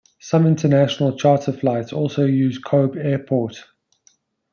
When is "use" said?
2.25-2.57